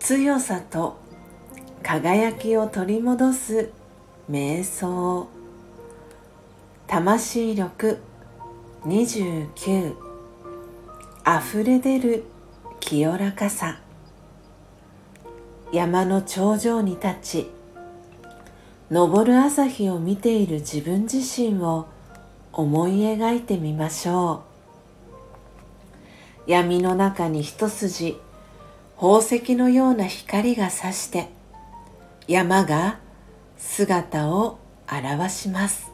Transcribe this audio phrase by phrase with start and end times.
[0.00, 0.98] 強さと
[1.82, 3.70] 輝きを取り戻す
[4.30, 5.28] 瞑想。
[6.86, 8.00] 魂力
[8.82, 9.96] 29
[11.24, 12.24] あふれ出る
[12.80, 13.80] 清らかさ。
[15.72, 17.50] 山の頂上に立ち
[18.92, 21.86] 昇る朝日を見ている自分自身を
[22.52, 24.42] 思い描いてみましょ
[26.46, 26.50] う。
[26.50, 28.18] 闇の中に一筋
[28.96, 31.28] 宝石のような光が差して
[32.28, 32.98] 山が
[33.56, 35.90] 姿を現します。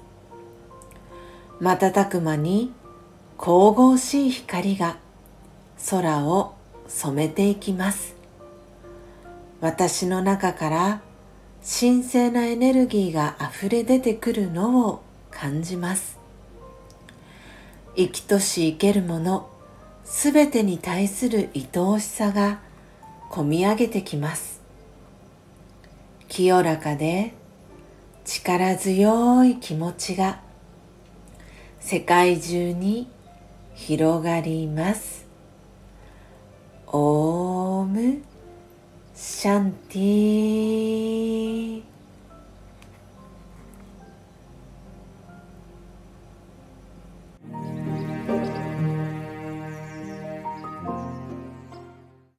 [1.61, 2.73] 瞬く間に
[3.37, 4.98] 神々しい光が
[5.91, 6.55] 空を
[6.87, 8.15] 染めていきます。
[9.61, 11.01] 私の中から
[11.62, 16.18] 神聖なエネルギーがあふれ出てくるのを感じます。
[17.97, 19.48] 生きとし生けるもの
[20.05, 22.61] すべてに対する愛おしさが
[23.30, 24.61] こみ上げてきます。
[26.28, 27.34] 清らかで
[28.25, 30.41] 力強い気持ちが
[31.80, 33.08] 世界中に
[33.75, 35.27] 広がります。
[36.86, 38.23] オーム
[39.14, 40.58] シャンティー。